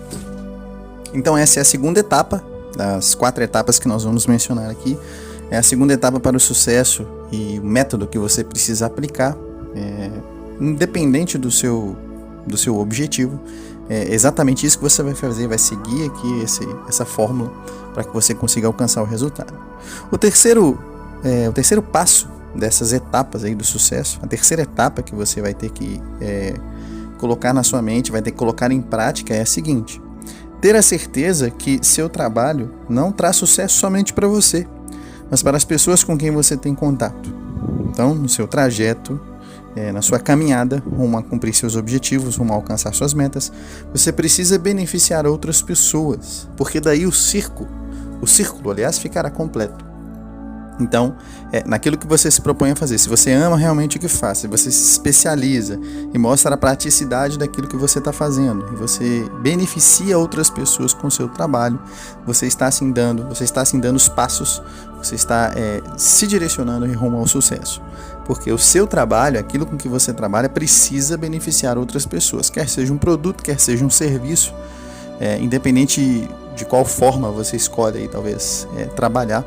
Então 1.13 1.37
essa 1.37 1.59
é 1.59 1.61
a 1.61 1.65
segunda 1.65 1.99
etapa 1.99 2.43
das 2.75 3.15
quatro 3.15 3.43
etapas 3.43 3.77
que 3.79 3.87
nós 3.87 4.03
vamos 4.03 4.25
mencionar 4.25 4.69
aqui. 4.69 4.97
É 5.49 5.57
a 5.57 5.63
segunda 5.63 5.93
etapa 5.93 6.19
para 6.19 6.37
o 6.37 6.39
sucesso 6.39 7.05
e 7.31 7.59
o 7.59 7.63
método 7.63 8.07
que 8.07 8.19
você 8.19 8.43
precisa 8.43 8.85
aplicar, 8.85 9.37
é, 9.75 10.11
independente 10.59 11.37
do 11.37 11.49
seu, 11.49 11.95
do 12.45 12.57
seu 12.57 12.77
objetivo. 12.77 13.39
É 13.89 14.13
exatamente 14.13 14.65
isso 14.65 14.77
que 14.77 14.83
você 14.83 15.01
vai 15.03 15.15
fazer, 15.15 15.47
vai 15.47 15.57
seguir 15.57 16.05
aqui 16.05 16.41
esse, 16.41 16.67
essa 16.87 17.05
fórmula 17.05 17.51
para 17.93 18.03
que 18.03 18.13
você 18.13 18.33
consiga 18.33 18.67
alcançar 18.67 19.01
o 19.01 19.05
resultado. 19.05 19.53
O 20.11 20.17
terceiro, 20.17 20.79
é, 21.23 21.49
o 21.49 21.53
terceiro 21.53 21.81
passo 21.81 22.29
dessas 22.55 22.93
etapas 22.93 23.43
aí 23.43 23.55
do 23.55 23.63
sucesso, 23.63 24.19
a 24.21 24.27
terceira 24.27 24.63
etapa 24.63 25.01
que 25.01 25.15
você 25.15 25.41
vai 25.41 25.53
ter 25.53 25.71
que 25.71 26.01
é, 26.19 26.53
colocar 27.17 27.53
na 27.53 27.63
sua 27.63 27.81
mente, 27.81 28.11
vai 28.11 28.21
ter 28.21 28.31
que 28.31 28.37
colocar 28.37 28.71
em 28.71 28.81
prática 28.81 29.33
é 29.33 29.41
a 29.41 29.45
seguinte: 29.45 30.01
ter 30.59 30.75
a 30.75 30.81
certeza 30.81 31.49
que 31.49 31.79
seu 31.81 32.07
trabalho 32.07 32.73
não 32.89 33.11
traz 33.11 33.35
sucesso 33.35 33.77
somente 33.77 34.13
para 34.13 34.27
você, 34.27 34.67
mas 35.31 35.41
para 35.41 35.57
as 35.57 35.65
pessoas 35.65 36.03
com 36.03 36.15
quem 36.15 36.29
você 36.29 36.55
tem 36.55 36.75
contato. 36.75 37.33
Então, 37.89 38.13
no 38.13 38.29
seu 38.29 38.47
trajeto 38.47 39.19
é, 39.75 39.91
na 39.91 40.01
sua 40.01 40.19
caminhada 40.19 40.83
rumo 40.85 41.17
a 41.17 41.23
cumprir 41.23 41.53
seus 41.53 41.75
objetivos, 41.75 42.35
rumo 42.35 42.53
a 42.53 42.55
alcançar 42.55 42.93
suas 42.93 43.13
metas, 43.13 43.51
você 43.93 44.11
precisa 44.11 44.59
beneficiar 44.59 45.25
outras 45.25 45.61
pessoas, 45.61 46.47
porque 46.57 46.79
daí 46.79 47.05
o 47.05 47.11
circo, 47.11 47.67
o 48.21 48.27
círculo, 48.27 48.71
aliás, 48.71 48.97
ficará 48.97 49.29
completo. 49.29 49.90
Então, 50.79 51.15
é, 51.51 51.63
naquilo 51.65 51.97
que 51.97 52.07
você 52.07 52.29
se 52.31 52.41
propõe 52.41 52.71
a 52.71 52.75
fazer, 52.75 52.97
se 52.97 53.07
você 53.07 53.31
ama 53.31 53.57
realmente 53.57 53.97
o 53.97 53.99
que 53.99 54.07
faz, 54.07 54.39
se 54.39 54.47
você 54.47 54.71
se 54.71 54.91
especializa 54.91 55.79
e 56.13 56.17
mostra 56.17 56.53
a 56.55 56.57
praticidade 56.57 57.37
daquilo 57.37 57.67
que 57.67 57.75
você 57.75 57.99
está 57.99 58.11
fazendo, 58.11 58.67
e 58.73 58.75
você 58.75 59.29
beneficia 59.41 60.17
outras 60.17 60.49
pessoas 60.49 60.93
com 60.93 61.07
o 61.07 61.11
seu 61.11 61.27
trabalho, 61.27 61.79
você 62.25 62.47
está 62.47 62.67
assim 62.67 62.91
dando, 62.91 63.27
você 63.27 63.43
está 63.43 63.61
assim 63.61 63.79
dando 63.79 63.97
os 63.97 64.07
passos, 64.07 64.61
você 64.97 65.15
está 65.15 65.51
é, 65.55 65.81
se 65.97 66.25
direcionando 66.25 66.85
em 66.85 66.93
rumo 66.93 67.17
ao 67.17 67.27
sucesso. 67.27 67.81
Porque 68.25 68.51
o 68.51 68.57
seu 68.57 68.87
trabalho, 68.87 69.39
aquilo 69.39 69.65
com 69.65 69.77
que 69.77 69.89
você 69.89 70.13
trabalha, 70.13 70.47
precisa 70.47 71.17
beneficiar 71.17 71.77
outras 71.77 72.05
pessoas, 72.05 72.49
quer 72.49 72.67
seja 72.69 72.93
um 72.93 72.97
produto, 72.97 73.43
quer 73.43 73.59
seja 73.59 73.83
um 73.83 73.89
serviço, 73.89 74.53
é, 75.19 75.37
independente 75.39 76.29
de 76.55 76.65
qual 76.65 76.85
forma 76.85 77.31
você 77.31 77.55
escolhe 77.55 77.99
aí, 77.99 78.07
talvez 78.07 78.67
é, 78.77 78.85
trabalhar 78.85 79.43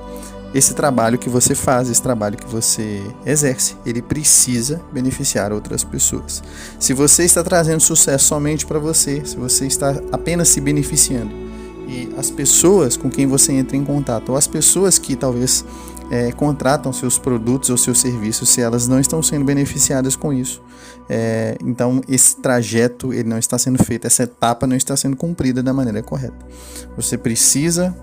esse 0.54 0.72
trabalho 0.72 1.18
que 1.18 1.28
você 1.28 1.52
faz, 1.52 1.90
esse 1.90 2.00
trabalho 2.00 2.38
que 2.38 2.46
você 2.46 3.02
exerce, 3.26 3.76
ele 3.84 4.00
precisa 4.00 4.80
beneficiar 4.92 5.52
outras 5.52 5.82
pessoas. 5.82 6.44
Se 6.78 6.94
você 6.94 7.24
está 7.24 7.42
trazendo 7.42 7.80
sucesso 7.80 8.26
somente 8.26 8.64
para 8.64 8.78
você, 8.78 9.24
se 9.24 9.36
você 9.36 9.66
está 9.66 10.00
apenas 10.12 10.48
se 10.48 10.60
beneficiando 10.60 11.34
e 11.88 12.14
as 12.16 12.30
pessoas 12.30 12.96
com 12.96 13.10
quem 13.10 13.26
você 13.26 13.52
entra 13.52 13.76
em 13.76 13.84
contato, 13.84 14.30
ou 14.30 14.36
as 14.36 14.46
pessoas 14.46 14.96
que 14.96 15.16
talvez 15.16 15.64
é, 16.08 16.30
contratam 16.30 16.92
seus 16.92 17.18
produtos 17.18 17.68
ou 17.68 17.76
seus 17.76 18.00
serviços, 18.00 18.48
se 18.48 18.60
elas 18.60 18.86
não 18.86 19.00
estão 19.00 19.20
sendo 19.22 19.44
beneficiadas 19.44 20.14
com 20.14 20.32
isso, 20.32 20.62
é, 21.08 21.56
então 21.64 22.00
esse 22.08 22.36
trajeto 22.36 23.12
ele 23.12 23.28
não 23.28 23.38
está 23.38 23.58
sendo 23.58 23.82
feito, 23.82 24.06
essa 24.06 24.22
etapa 24.22 24.68
não 24.68 24.76
está 24.76 24.96
sendo 24.96 25.16
cumprida 25.16 25.64
da 25.64 25.74
maneira 25.74 26.00
correta. 26.00 26.46
Você 26.96 27.18
precisa 27.18 27.94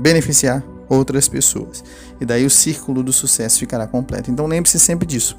beneficiar 0.00 0.64
outras 0.92 1.28
pessoas. 1.28 1.82
E 2.20 2.24
daí 2.24 2.44
o 2.44 2.50
círculo 2.50 3.02
do 3.02 3.12
sucesso 3.12 3.58
ficará 3.58 3.86
completo. 3.86 4.30
Então 4.30 4.46
lembre-se 4.46 4.78
sempre 4.78 5.06
disso. 5.06 5.36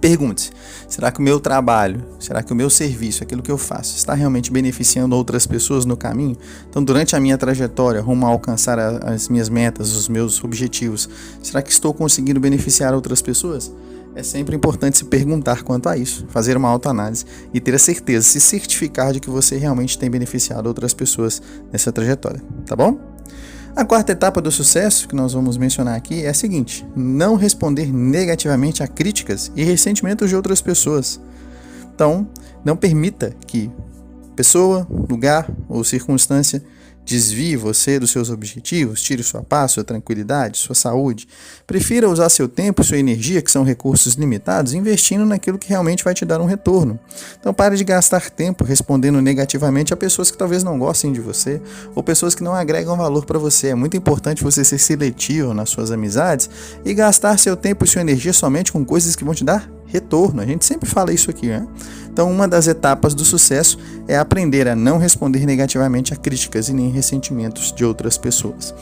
Pergunte-se: 0.00 0.50
será 0.88 1.10
que 1.10 1.20
o 1.20 1.22
meu 1.22 1.40
trabalho, 1.40 2.04
será 2.20 2.42
que 2.42 2.52
o 2.52 2.56
meu 2.56 2.68
serviço, 2.68 3.22
aquilo 3.22 3.42
que 3.42 3.50
eu 3.50 3.56
faço, 3.56 3.96
está 3.96 4.14
realmente 4.14 4.52
beneficiando 4.52 5.16
outras 5.16 5.46
pessoas 5.46 5.84
no 5.84 5.96
caminho? 5.96 6.36
Então, 6.68 6.84
durante 6.84 7.16
a 7.16 7.20
minha 7.20 7.38
trajetória 7.38 8.00
rumo 8.00 8.26
a 8.26 8.28
alcançar 8.28 8.78
as 8.78 9.28
minhas 9.28 9.48
metas, 9.48 9.92
os 9.92 10.08
meus 10.08 10.42
objetivos, 10.44 11.08
será 11.42 11.62
que 11.62 11.72
estou 11.72 11.94
conseguindo 11.94 12.38
beneficiar 12.38 12.94
outras 12.94 13.22
pessoas? 13.22 13.72
É 14.14 14.22
sempre 14.22 14.56
importante 14.56 14.96
se 14.96 15.04
perguntar 15.04 15.62
quanto 15.62 15.88
a 15.88 15.96
isso, 15.96 16.26
fazer 16.28 16.56
uma 16.56 16.68
autoanálise 16.68 17.24
e 17.52 17.60
ter 17.60 17.74
a 17.74 17.78
certeza, 17.78 18.26
se 18.26 18.40
certificar 18.40 19.12
de 19.12 19.20
que 19.20 19.28
você 19.28 19.56
realmente 19.58 19.98
tem 19.98 20.10
beneficiado 20.10 20.66
outras 20.66 20.94
pessoas 20.94 21.42
nessa 21.70 21.92
trajetória, 21.92 22.42
tá 22.64 22.74
bom? 22.74 23.15
A 23.76 23.84
quarta 23.84 24.12
etapa 24.12 24.40
do 24.40 24.50
sucesso 24.50 25.06
que 25.06 25.14
nós 25.14 25.34
vamos 25.34 25.58
mencionar 25.58 25.96
aqui 25.96 26.24
é 26.24 26.30
a 26.30 26.34
seguinte: 26.34 26.86
não 26.96 27.34
responder 27.34 27.92
negativamente 27.92 28.82
a 28.82 28.88
críticas 28.88 29.52
e 29.54 29.62
ressentimentos 29.62 30.30
de 30.30 30.34
outras 30.34 30.62
pessoas. 30.62 31.20
Então, 31.94 32.26
não 32.64 32.74
permita 32.74 33.36
que 33.46 33.70
pessoa, 34.34 34.86
lugar 34.90 35.50
ou 35.68 35.84
circunstância 35.84 36.62
Desvie 37.06 37.54
você 37.54 38.00
dos 38.00 38.10
seus 38.10 38.30
objetivos, 38.30 39.00
tire 39.00 39.22
sua 39.22 39.40
paz, 39.40 39.70
sua 39.70 39.84
tranquilidade, 39.84 40.58
sua 40.58 40.74
saúde. 40.74 41.28
Prefira 41.64 42.10
usar 42.10 42.28
seu 42.28 42.48
tempo 42.48 42.82
e 42.82 42.84
sua 42.84 42.98
energia, 42.98 43.40
que 43.40 43.48
são 43.48 43.62
recursos 43.62 44.14
limitados, 44.14 44.74
investindo 44.74 45.24
naquilo 45.24 45.56
que 45.56 45.68
realmente 45.68 46.02
vai 46.02 46.14
te 46.14 46.24
dar 46.24 46.40
um 46.40 46.46
retorno. 46.46 46.98
Então 47.38 47.54
pare 47.54 47.76
de 47.76 47.84
gastar 47.84 48.28
tempo 48.28 48.64
respondendo 48.64 49.22
negativamente 49.22 49.94
a 49.94 49.96
pessoas 49.96 50.32
que 50.32 50.36
talvez 50.36 50.64
não 50.64 50.80
gostem 50.80 51.12
de 51.12 51.20
você 51.20 51.62
ou 51.94 52.02
pessoas 52.02 52.34
que 52.34 52.42
não 52.42 52.56
agregam 52.56 52.96
valor 52.96 53.24
para 53.24 53.38
você. 53.38 53.68
É 53.68 53.74
muito 53.76 53.96
importante 53.96 54.42
você 54.42 54.64
ser 54.64 54.78
seletivo 54.78 55.54
nas 55.54 55.70
suas 55.70 55.92
amizades 55.92 56.50
e 56.84 56.92
gastar 56.92 57.38
seu 57.38 57.56
tempo 57.56 57.84
e 57.84 57.88
sua 57.88 58.00
energia 58.00 58.32
somente 58.32 58.72
com 58.72 58.84
coisas 58.84 59.14
que 59.14 59.22
vão 59.22 59.32
te 59.32 59.44
dar 59.44 59.70
retorno. 59.86 60.42
A 60.42 60.46
gente 60.46 60.64
sempre 60.64 60.88
fala 60.88 61.12
isso 61.12 61.30
aqui, 61.30 61.46
né? 61.46 61.66
Então, 62.16 62.30
uma 62.30 62.48
das 62.48 62.66
etapas 62.66 63.12
do 63.12 63.26
sucesso 63.26 63.78
é 64.08 64.16
aprender 64.16 64.66
a 64.68 64.74
não 64.74 64.96
responder 64.96 65.44
negativamente 65.44 66.14
a 66.14 66.16
críticas 66.16 66.70
e 66.70 66.72
nem 66.72 66.88
ressentimentos 66.88 67.70
de 67.70 67.84
outras 67.84 68.16
pessoas. 68.16 68.74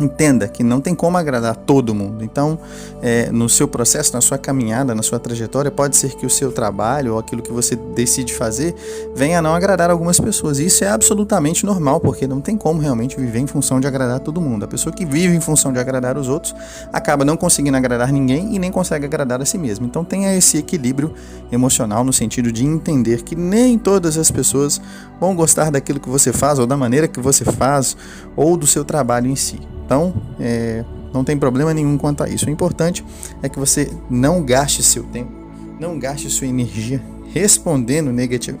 Entenda 0.00 0.48
que 0.48 0.64
não 0.64 0.80
tem 0.80 0.94
como 0.94 1.18
agradar 1.18 1.54
todo 1.54 1.94
mundo. 1.94 2.24
Então, 2.24 2.58
é, 3.02 3.30
no 3.30 3.50
seu 3.50 3.68
processo, 3.68 4.14
na 4.14 4.22
sua 4.22 4.38
caminhada, 4.38 4.94
na 4.94 5.02
sua 5.02 5.18
trajetória, 5.18 5.70
pode 5.70 5.94
ser 5.94 6.14
que 6.14 6.24
o 6.24 6.30
seu 6.30 6.50
trabalho 6.50 7.12
ou 7.12 7.18
aquilo 7.18 7.42
que 7.42 7.52
você 7.52 7.76
decide 7.76 8.32
fazer 8.32 8.74
venha 9.14 9.40
a 9.40 9.42
não 9.42 9.54
agradar 9.54 9.90
algumas 9.90 10.18
pessoas. 10.18 10.58
E 10.58 10.64
isso 10.64 10.82
é 10.84 10.88
absolutamente 10.88 11.66
normal, 11.66 12.00
porque 12.00 12.26
não 12.26 12.40
tem 12.40 12.56
como 12.56 12.80
realmente 12.80 13.14
viver 13.14 13.40
em 13.40 13.46
função 13.46 13.78
de 13.78 13.86
agradar 13.86 14.20
todo 14.20 14.40
mundo. 14.40 14.64
A 14.64 14.68
pessoa 14.68 14.90
que 14.90 15.04
vive 15.04 15.36
em 15.36 15.40
função 15.40 15.70
de 15.70 15.78
agradar 15.78 16.16
os 16.16 16.28
outros 16.28 16.54
acaba 16.90 17.22
não 17.22 17.36
conseguindo 17.36 17.76
agradar 17.76 18.10
ninguém 18.10 18.54
e 18.54 18.58
nem 18.58 18.72
consegue 18.72 19.04
agradar 19.04 19.42
a 19.42 19.44
si 19.44 19.58
mesmo. 19.58 19.84
Então, 19.84 20.02
tenha 20.02 20.34
esse 20.34 20.56
equilíbrio 20.56 21.12
emocional 21.52 22.02
no 22.02 22.12
sentido 22.12 22.50
de 22.50 22.64
entender 22.64 23.22
que 23.22 23.36
nem 23.36 23.78
todas 23.78 24.16
as 24.16 24.30
pessoas 24.30 24.80
vão 25.20 25.36
gostar 25.36 25.70
daquilo 25.70 26.00
que 26.00 26.08
você 26.08 26.32
faz 26.32 26.58
ou 26.58 26.66
da 26.66 26.76
maneira 26.76 27.06
que 27.06 27.20
você 27.20 27.44
faz 27.44 27.94
ou 28.34 28.56
do 28.56 28.66
seu 28.66 28.82
trabalho 28.82 29.30
em 29.30 29.36
si. 29.36 29.60
Então, 29.90 30.14
é, 30.38 30.84
não 31.12 31.24
tem 31.24 31.36
problema 31.36 31.74
nenhum 31.74 31.98
quanto 31.98 32.22
a 32.22 32.28
isso. 32.28 32.46
O 32.46 32.50
importante 32.50 33.04
é 33.42 33.48
que 33.48 33.58
você 33.58 33.92
não 34.08 34.40
gaste 34.40 34.84
seu 34.84 35.02
tempo, 35.02 35.32
não 35.80 35.98
gaste 35.98 36.30
sua 36.30 36.46
energia 36.46 37.02
respondendo 37.32 38.12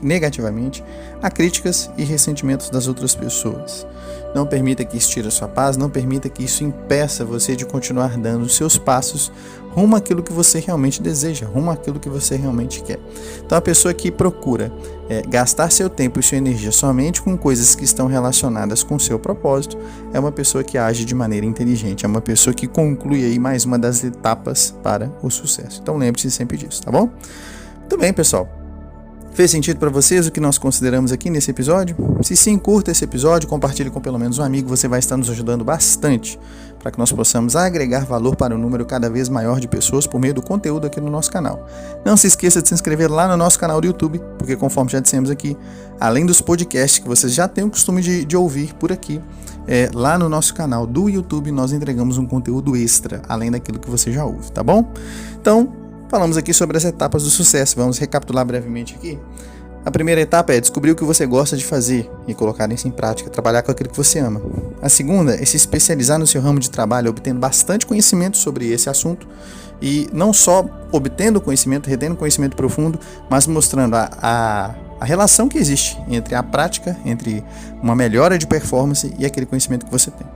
negativamente 0.02 0.82
a 1.22 1.30
críticas 1.30 1.88
e 1.96 2.02
ressentimentos 2.02 2.68
das 2.68 2.88
outras 2.88 3.14
pessoas. 3.14 3.86
Não 4.34 4.46
permita 4.46 4.84
que 4.84 4.96
isso 4.96 5.10
tire 5.10 5.28
a 5.28 5.30
sua 5.30 5.48
paz, 5.48 5.76
não 5.76 5.90
permita 5.90 6.28
que 6.28 6.44
isso 6.44 6.62
impeça 6.62 7.24
você 7.24 7.56
de 7.56 7.66
continuar 7.66 8.16
dando 8.16 8.42
os 8.42 8.54
seus 8.54 8.78
passos 8.78 9.32
rumo 9.70 9.96
àquilo 9.96 10.22
que 10.22 10.32
você 10.32 10.58
realmente 10.58 11.02
deseja, 11.02 11.46
rumo 11.46 11.70
àquilo 11.70 11.98
que 11.98 12.08
você 12.08 12.36
realmente 12.36 12.82
quer. 12.82 12.98
Então, 13.44 13.56
a 13.56 13.60
pessoa 13.60 13.94
que 13.94 14.10
procura 14.10 14.72
é, 15.08 15.22
gastar 15.22 15.70
seu 15.70 15.88
tempo 15.88 16.18
e 16.18 16.22
sua 16.22 16.38
energia 16.38 16.72
somente 16.72 17.22
com 17.22 17.36
coisas 17.36 17.74
que 17.74 17.84
estão 17.84 18.06
relacionadas 18.06 18.82
com 18.82 18.98
seu 18.98 19.18
propósito 19.18 19.78
é 20.12 20.18
uma 20.18 20.32
pessoa 20.32 20.64
que 20.64 20.76
age 20.76 21.04
de 21.04 21.14
maneira 21.14 21.46
inteligente, 21.46 22.04
é 22.04 22.08
uma 22.08 22.20
pessoa 22.20 22.52
que 22.52 22.66
conclui 22.66 23.24
aí 23.24 23.38
mais 23.38 23.64
uma 23.64 23.78
das 23.78 24.02
etapas 24.02 24.74
para 24.82 25.10
o 25.22 25.30
sucesso. 25.30 25.80
Então, 25.82 25.96
lembre-se 25.96 26.30
sempre 26.30 26.56
disso, 26.56 26.82
tá 26.82 26.90
bom? 26.90 27.08
Muito 27.78 27.96
bem, 27.98 28.12
pessoal. 28.12 28.59
Fez 29.32 29.50
sentido 29.50 29.78
para 29.78 29.88
vocês 29.88 30.26
o 30.26 30.30
que 30.30 30.40
nós 30.40 30.58
consideramos 30.58 31.12
aqui 31.12 31.30
nesse 31.30 31.50
episódio? 31.50 31.96
Se 32.22 32.36
sim, 32.36 32.58
curta 32.58 32.90
esse 32.90 33.04
episódio, 33.04 33.48
compartilhe 33.48 33.88
com 33.88 34.00
pelo 34.00 34.18
menos 34.18 34.38
um 34.38 34.42
amigo, 34.42 34.68
você 34.68 34.88
vai 34.88 34.98
estar 34.98 35.16
nos 35.16 35.30
ajudando 35.30 35.64
bastante 35.64 36.38
para 36.80 36.90
que 36.90 36.98
nós 36.98 37.12
possamos 37.12 37.54
agregar 37.54 38.04
valor 38.04 38.34
para 38.34 38.54
um 38.54 38.58
número 38.58 38.84
cada 38.84 39.08
vez 39.08 39.28
maior 39.28 39.60
de 39.60 39.68
pessoas 39.68 40.06
por 40.06 40.20
meio 40.20 40.34
do 40.34 40.42
conteúdo 40.42 40.86
aqui 40.86 41.00
no 41.00 41.10
nosso 41.10 41.30
canal. 41.30 41.66
Não 42.04 42.16
se 42.16 42.26
esqueça 42.26 42.60
de 42.60 42.68
se 42.68 42.74
inscrever 42.74 43.10
lá 43.10 43.28
no 43.28 43.36
nosso 43.36 43.58
canal 43.58 43.80
do 43.80 43.86
YouTube, 43.86 44.20
porque 44.36 44.56
conforme 44.56 44.90
já 44.90 44.98
dissemos 44.98 45.30
aqui, 45.30 45.56
além 46.00 46.26
dos 46.26 46.40
podcasts 46.40 46.98
que 46.98 47.08
vocês 47.08 47.32
já 47.32 47.46
têm 47.46 47.64
o 47.64 47.70
costume 47.70 48.02
de, 48.02 48.24
de 48.24 48.36
ouvir 48.36 48.74
por 48.74 48.90
aqui, 48.90 49.20
é, 49.68 49.90
lá 49.94 50.18
no 50.18 50.28
nosso 50.28 50.54
canal 50.54 50.86
do 50.86 51.08
YouTube 51.08 51.52
nós 51.52 51.72
entregamos 51.72 52.18
um 52.18 52.26
conteúdo 52.26 52.74
extra, 52.74 53.22
além 53.28 53.50
daquilo 53.50 53.78
que 53.78 53.88
você 53.88 54.10
já 54.10 54.24
ouve, 54.24 54.50
tá 54.50 54.62
bom? 54.62 54.90
Então, 55.40 55.79
Falamos 56.10 56.36
aqui 56.36 56.52
sobre 56.52 56.76
as 56.76 56.84
etapas 56.84 57.22
do 57.22 57.30
sucesso. 57.30 57.76
Vamos 57.76 57.96
recapitular 57.96 58.44
brevemente 58.44 58.96
aqui. 58.96 59.16
A 59.86 59.92
primeira 59.92 60.20
etapa 60.20 60.52
é 60.52 60.60
descobrir 60.60 60.90
o 60.90 60.96
que 60.96 61.04
você 61.04 61.24
gosta 61.24 61.56
de 61.56 61.64
fazer 61.64 62.10
e 62.26 62.34
colocar 62.34 62.70
isso 62.72 62.88
em 62.88 62.90
prática, 62.90 63.30
trabalhar 63.30 63.62
com 63.62 63.70
aquilo 63.70 63.88
que 63.88 63.96
você 63.96 64.18
ama. 64.18 64.42
A 64.82 64.88
segunda 64.88 65.40
é 65.40 65.44
se 65.44 65.56
especializar 65.56 66.18
no 66.18 66.26
seu 66.26 66.42
ramo 66.42 66.58
de 66.58 66.68
trabalho, 66.68 67.10
obtendo 67.10 67.38
bastante 67.38 67.86
conhecimento 67.86 68.36
sobre 68.36 68.72
esse 68.72 68.90
assunto 68.90 69.28
e 69.80 70.08
não 70.12 70.32
só 70.32 70.68
obtendo 70.90 71.40
conhecimento, 71.40 71.88
retendo 71.88 72.16
conhecimento 72.16 72.56
profundo, 72.56 72.98
mas 73.30 73.46
mostrando 73.46 73.94
a, 73.94 74.10
a, 74.20 74.74
a 74.98 75.04
relação 75.04 75.48
que 75.48 75.58
existe 75.58 75.96
entre 76.08 76.34
a 76.34 76.42
prática, 76.42 76.96
entre 77.04 77.44
uma 77.80 77.94
melhora 77.94 78.36
de 78.36 78.48
performance 78.48 79.14
e 79.16 79.24
aquele 79.24 79.46
conhecimento 79.46 79.86
que 79.86 79.92
você 79.92 80.10
tem. 80.10 80.26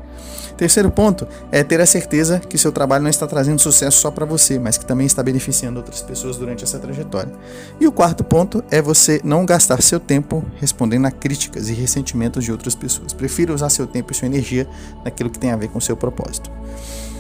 Terceiro 0.56 0.90
ponto 0.90 1.26
é 1.50 1.64
ter 1.64 1.80
a 1.80 1.87
certeza 1.87 2.38
que 2.38 2.56
seu 2.56 2.71
trabalho 2.71 3.02
não 3.02 3.11
está 3.11 3.26
trazendo 3.26 3.61
sucesso 3.61 3.99
só 3.99 4.11
para 4.11 4.25
você, 4.25 4.59
mas 4.59 4.78
que 4.78 4.87
também 4.87 5.06
está 5.06 5.23
beneficiando 5.23 5.78
outras 5.78 6.00
pessoas 6.00 6.37
durante 6.37 6.62
essa 6.62 6.78
trajetória. 6.78 7.33
E 7.80 7.87
o 7.87 7.92
quarto 7.92 8.23
ponto 8.23 8.62
é 8.71 8.80
você 8.80 9.21
não 9.25 9.44
gastar 9.44 9.83
seu 9.83 9.99
tempo 9.99 10.44
respondendo 10.61 11.06
a 11.06 11.11
críticas 11.11 11.68
e 11.68 11.73
ressentimentos 11.73 12.44
de 12.44 12.52
outras 12.52 12.75
pessoas. 12.75 13.12
Prefira 13.12 13.52
usar 13.52 13.68
seu 13.68 13.87
tempo 13.87 14.12
e 14.12 14.14
sua 14.14 14.26
energia 14.26 14.68
naquilo 15.04 15.30
que 15.30 15.38
tem 15.38 15.50
a 15.50 15.56
ver 15.56 15.68
com 15.68 15.80
seu 15.80 15.97
propósito. 15.97 16.50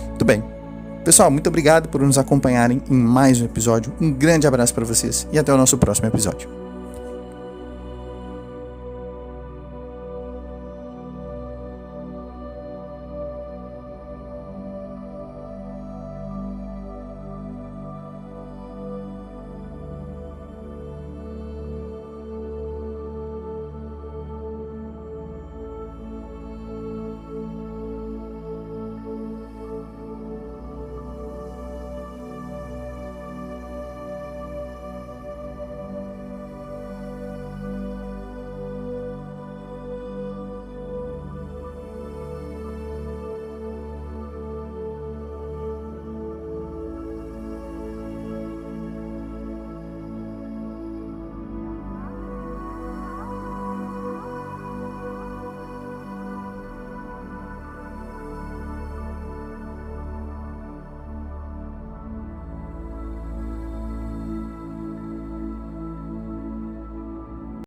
Muito 0.08 0.24
bem. 0.24 0.44
Pessoal, 1.04 1.30
muito 1.30 1.48
obrigado 1.48 1.88
por 1.88 2.00
nos 2.00 2.16
acompanharem 2.16 2.80
em 2.88 2.94
mais 2.94 3.40
um 3.40 3.44
episódio. 3.44 3.92
Um 4.00 4.12
grande 4.12 4.46
abraço 4.46 4.72
para 4.72 4.84
vocês 4.84 5.26
e 5.32 5.38
até 5.38 5.52
o 5.52 5.56
nosso 5.56 5.76
próximo 5.76 6.08
episódio. 6.08 6.63